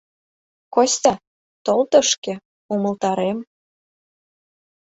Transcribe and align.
—Костя, 0.73 1.13
тол 1.65 1.81
тышке, 1.91 2.33
умылтарем... 2.73 3.37